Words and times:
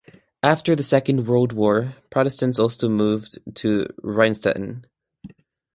After 0.41 0.75
the 0.75 0.81
second 0.81 1.27
world 1.27 1.53
war, 1.53 1.93
Protestants 2.09 2.57
also 2.57 2.89
moved 2.89 3.37
to 3.57 3.85
Rheinstetten. 4.01 4.85